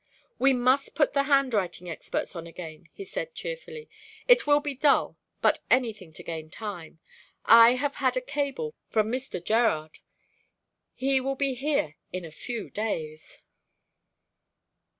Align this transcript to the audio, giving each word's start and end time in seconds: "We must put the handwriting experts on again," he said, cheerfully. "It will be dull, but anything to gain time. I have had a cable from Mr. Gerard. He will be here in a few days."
"We 0.39 0.51
must 0.53 0.95
put 0.95 1.13
the 1.13 1.25
handwriting 1.29 1.87
experts 1.87 2.35
on 2.35 2.47
again," 2.47 2.89
he 2.91 3.03
said, 3.05 3.35
cheerfully. 3.35 3.87
"It 4.27 4.47
will 4.47 4.59
be 4.59 4.73
dull, 4.73 5.15
but 5.43 5.59
anything 5.69 6.11
to 6.13 6.23
gain 6.23 6.49
time. 6.49 6.99
I 7.45 7.75
have 7.75 7.97
had 8.01 8.17
a 8.17 8.21
cable 8.21 8.73
from 8.89 9.11
Mr. 9.11 9.39
Gerard. 9.43 9.99
He 10.95 11.21
will 11.21 11.35
be 11.35 11.53
here 11.53 11.97
in 12.11 12.25
a 12.25 12.31
few 12.31 12.71
days." 12.71 13.43